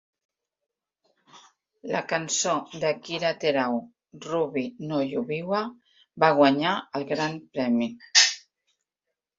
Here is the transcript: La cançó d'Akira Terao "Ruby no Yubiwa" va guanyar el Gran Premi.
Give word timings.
La 1.95 2.01
cançó 2.13 2.55
d'Akira 2.85 3.33
Terao 3.45 3.77
"Ruby 4.25 4.67
no 4.89 5.03
Yubiwa" 5.13 5.61
va 6.25 6.35
guanyar 6.43 6.77
el 7.01 7.11
Gran 7.15 7.41
Premi. 7.53 7.95